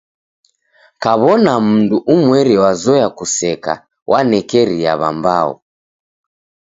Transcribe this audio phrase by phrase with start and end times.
[1.03, 3.73] Kaw'ona mndu umweri wazoya kuseka
[4.11, 5.53] wanekeria w'ambao.